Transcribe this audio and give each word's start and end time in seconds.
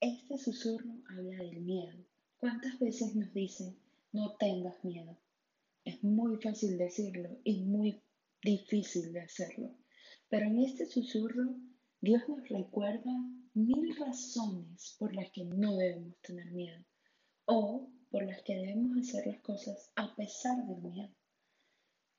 Este 0.00 0.36
susurro 0.36 0.90
habla 1.08 1.38
del 1.38 1.62
miedo. 1.62 1.96
¿Cuántas 2.36 2.78
veces 2.78 3.16
nos 3.16 3.32
dicen, 3.32 3.78
no 4.12 4.36
tengas 4.36 4.84
miedo? 4.84 5.16
Es 5.86 6.04
muy 6.04 6.36
fácil 6.36 6.76
decirlo 6.76 7.40
y 7.44 7.62
muy 7.62 8.02
difícil 8.42 9.14
de 9.14 9.22
hacerlo. 9.22 9.74
Pero 10.28 10.48
en 10.48 10.58
este 10.60 10.84
susurro, 10.84 11.56
Dios 12.02 12.28
nos 12.28 12.46
recuerda 12.46 13.10
mil 13.54 13.96
razones 13.96 14.96
por 14.98 15.14
las 15.14 15.30
que 15.30 15.46
no 15.46 15.76
debemos 15.76 16.20
tener 16.20 16.52
miedo 16.52 16.84
o 17.46 17.88
por 18.10 18.22
las 18.22 18.42
que 18.42 18.54
debemos 18.54 18.98
hacer 18.98 19.26
las 19.26 19.40
cosas 19.40 19.92
a 19.96 20.14
pesar 20.14 20.66
del 20.66 20.82
miedo. 20.82 21.14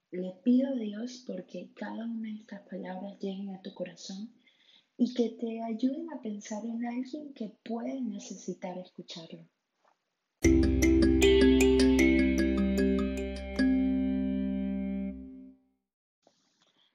Le 0.10 0.32
pido 0.44 0.70
a 0.70 0.76
Dios 0.76 1.24
porque 1.28 1.70
cada 1.76 2.06
una 2.06 2.30
de 2.30 2.40
estas 2.40 2.68
palabras 2.68 3.20
lleguen 3.20 3.54
a 3.54 3.62
tu 3.62 3.72
corazón 3.76 4.34
y 4.98 5.14
que 5.14 5.30
te 5.30 5.62
ayuden 5.62 6.12
a 6.12 6.22
pensar 6.22 6.66
en 6.66 6.84
alguien 6.86 7.34
que 7.34 7.56
puede 7.64 8.02
necesitar 8.02 8.78
escucharlo. 8.80 9.46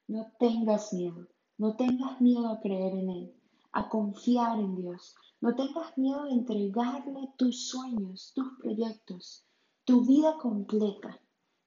No 0.09 0.33
tengas 0.39 0.93
miedo, 0.93 1.29
no 1.59 1.77
tengas 1.77 2.21
miedo 2.21 2.49
a 2.49 2.61
creer 2.61 2.93
en 2.95 3.09
Él, 3.09 3.35
a 3.71 3.89
confiar 3.89 4.59
en 4.59 4.75
Dios. 4.75 5.15
No 5.41 5.55
tengas 5.55 5.97
miedo 5.97 6.25
de 6.25 6.33
entregarle 6.33 7.31
tus 7.37 7.69
sueños, 7.69 8.33
tus 8.35 8.49
proyectos, 8.61 9.45
tu 9.85 10.05
vida 10.05 10.37
completa, 10.41 11.21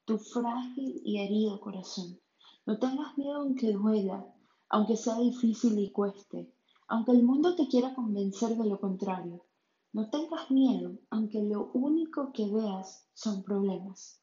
tu 0.03 0.17
frágil 0.17 1.01
y 1.03 1.19
herido 1.19 1.59
corazón. 1.61 2.19
No 2.65 2.77
tengas 2.77 3.17
miedo 3.17 3.37
aunque 3.37 3.71
duela, 3.71 4.34
aunque 4.69 4.97
sea 4.97 5.17
difícil 5.19 5.77
y 5.79 5.91
cueste, 5.91 6.51
aunque 6.87 7.11
el 7.11 7.23
mundo 7.23 7.55
te 7.55 7.67
quiera 7.67 7.95
convencer 7.95 8.57
de 8.57 8.65
lo 8.65 8.79
contrario. 8.79 9.45
No 9.93 10.09
tengas 10.09 10.51
miedo, 10.51 10.97
aunque 11.09 11.41
lo 11.41 11.71
único 11.73 12.31
que 12.33 12.51
veas 12.51 13.07
son 13.13 13.43
problemas. 13.43 14.19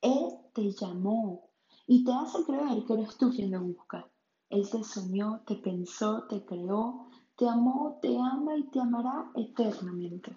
Él 0.00 0.28
te 0.52 0.72
llamó 0.72 1.50
y 1.86 2.04
te 2.04 2.12
hace 2.12 2.44
creer 2.44 2.84
que 2.84 2.94
eres 2.94 3.16
tú 3.16 3.30
quien 3.30 3.52
lo 3.52 3.60
busca. 3.62 4.10
Él 4.50 4.68
te 4.70 4.82
soñó, 4.82 5.42
te 5.46 5.56
pensó, 5.56 6.24
te 6.28 6.44
creó, 6.44 7.06
te 7.36 7.48
amó, 7.48 7.98
te 8.02 8.16
ama 8.16 8.56
y 8.56 8.64
te 8.70 8.80
amará 8.80 9.30
eternamente. 9.34 10.36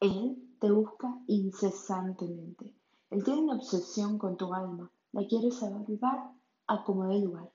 Él 0.00 0.56
te 0.60 0.70
busca 0.70 1.18
incesantemente. 1.26 2.74
Él 3.10 3.24
tiene 3.24 3.42
una 3.42 3.56
obsesión 3.56 4.18
con 4.18 4.36
tu 4.36 4.52
alma, 4.52 4.90
la 5.12 5.26
quiere 5.26 5.50
salvar 5.50 6.32
a 6.66 6.84
como 6.84 7.06
de 7.06 7.20
lugar. 7.20 7.50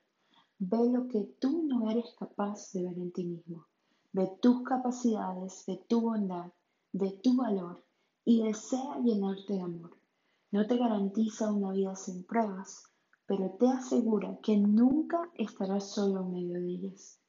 Ve 0.66 0.88
lo 0.88 1.08
que 1.08 1.24
tú 1.40 1.64
no 1.68 1.90
eres 1.90 2.14
capaz 2.18 2.72
de 2.72 2.84
ver 2.84 2.96
en 2.98 3.12
ti 3.12 3.22
mismo. 3.22 3.66
Ve 4.14 4.38
tus 4.40 4.62
capacidades, 4.62 5.66
de 5.66 5.76
tu 5.88 6.00
bondad, 6.00 6.52
de 6.90 7.10
tu 7.22 7.36
valor 7.36 7.84
y 8.24 8.42
desea 8.42 8.98
llenarte 9.04 9.52
de 9.52 9.60
amor. 9.60 9.98
No 10.52 10.66
te 10.66 10.78
garantiza 10.78 11.52
una 11.52 11.72
vida 11.72 11.94
sin 11.96 12.24
pruebas, 12.24 12.82
pero 13.26 13.50
te 13.58 13.68
asegura 13.68 14.38
que 14.42 14.56
nunca 14.56 15.30
estarás 15.34 15.90
solo 15.90 16.22
en 16.22 16.32
medio 16.32 16.58
de 16.58 16.70
ellas. 16.70 17.20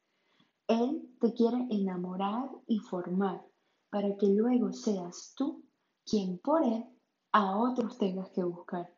Él 0.68 1.14
te 1.20 1.34
quiere 1.34 1.68
enamorar 1.70 2.50
y 2.68 2.80
formar 2.80 3.46
para 3.90 4.16
que 4.16 4.28
luego 4.28 4.72
seas 4.72 5.34
tú 5.36 5.66
quien 6.06 6.38
por 6.40 6.64
Él 6.64 6.86
a 7.34 7.58
otros 7.58 7.98
tengas 7.98 8.30
que 8.30 8.46
buscar. 8.46 8.96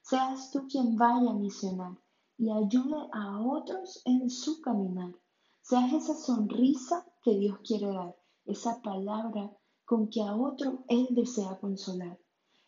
Seas 0.00 0.52
tú 0.52 0.68
quien 0.68 0.94
vaya 0.94 1.32
a 1.32 1.34
misionar 1.34 1.98
y 2.40 2.50
ayude 2.50 2.96
a 3.12 3.40
otros 3.40 4.02
en 4.04 4.28
su 4.28 4.60
caminar. 4.60 5.14
Seas 5.60 5.92
esa 5.92 6.14
sonrisa 6.14 7.06
que 7.22 7.38
Dios 7.38 7.58
quiere 7.62 7.86
dar, 7.86 8.16
esa 8.46 8.82
palabra 8.82 9.56
con 9.84 10.08
que 10.08 10.22
a 10.22 10.34
otro 10.34 10.84
Él 10.88 11.06
desea 11.10 11.60
consolar. 11.60 12.18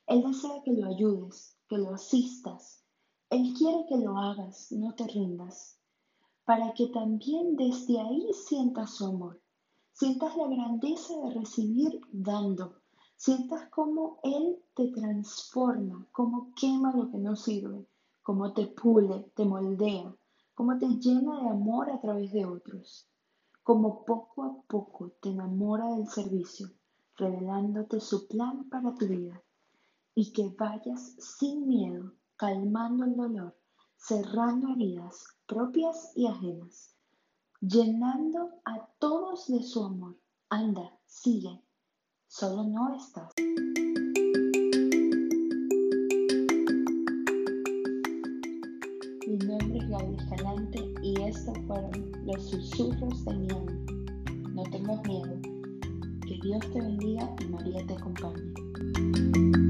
Él 0.07 0.23
desea 0.23 0.63
que 0.65 0.73
lo 0.73 0.87
ayudes, 0.87 1.57
que 1.69 1.79
lo 1.79 1.95
asistas. 1.95 2.85
Él 3.31 3.55
quiere 3.59 3.87
que 3.89 3.97
lo 3.97 4.17
hagas, 4.19 4.71
no 4.71 4.95
te 4.95 5.09
rindas 5.09 5.79
para 6.45 6.75
que 6.75 6.89
también 6.89 7.57
desde 7.57 8.01
ahí 8.01 8.33
sientas 8.33 8.97
su 8.97 9.07
amor, 9.07 9.41
sientas 9.93 10.37
la 10.37 10.49
grandeza 10.49 11.15
de 11.23 11.35
recibir 11.35 12.01
dando, 12.13 12.81
sientas 13.17 13.69
cómo 13.71 14.19
Él 14.23 14.59
te 14.75 14.89
transforma, 14.89 16.07
cómo 16.11 16.53
quema 16.57 16.93
lo 16.95 17.11
que 17.11 17.19
no 17.19 17.37
sirve, 17.37 17.87
cómo 18.23 18.53
te 18.53 18.67
pule, 18.69 19.31
te 19.35 19.45
moldea, 19.45 20.15
cómo 20.55 20.79
te 20.79 20.87
llena 20.87 21.43
de 21.43 21.49
amor 21.49 21.91
a 21.91 22.01
través 22.01 22.33
de 22.33 22.45
otros, 22.45 23.09
cómo 23.63 24.05
poco 24.05 24.45
a 24.45 24.63
poco 24.69 25.13
te 25.21 25.31
enamora 25.31 25.87
del 25.97 26.09
servicio, 26.09 26.69
revelándote 27.17 28.01
su 28.01 28.27
plan 28.29 28.69
para 28.69 28.95
tu 28.95 29.07
vida 29.07 29.43
y 30.15 30.33
que 30.33 30.55
vayas 30.59 31.15
sin 31.19 31.69
miedo, 31.69 32.13
calmando 32.37 33.05
el 33.05 33.17
dolor, 33.17 33.57
cerrando 33.97 34.69
heridas, 34.69 35.25
propias 35.47 36.13
y 36.17 36.27
ajenas, 36.27 36.95
llenando 37.61 38.51
a 38.65 38.87
todos 38.99 39.47
de 39.49 39.63
su 39.63 39.85
amor. 39.85 40.17
Anda, 40.49 40.99
sigue, 41.07 41.63
solo 42.29 42.65
no 42.65 42.95
estás. 42.95 43.33
Estos 51.33 51.57
fueron 51.67 52.13
los 52.27 52.43
susurros 52.43 53.25
de 53.25 53.35
mi 53.35 53.49
alma. 53.49 53.73
No 54.55 54.63
tengas 54.65 55.03
miedo. 55.07 55.35
Que 56.27 56.39
Dios 56.43 56.61
te 56.75 56.79
bendiga 56.79 57.35
y 57.41 57.45
María 57.47 57.87
te 57.87 57.95
acompañe. 57.95 59.62